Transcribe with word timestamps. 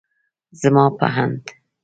زما 0.61 0.85
په 0.97 1.05
اند 1.23 1.43